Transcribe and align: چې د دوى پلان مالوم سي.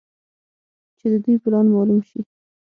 چې 0.97 1.05
د 1.11 1.13
دوى 1.23 1.35
پلان 1.43 1.65
مالوم 1.73 1.99
سي. 2.09 2.19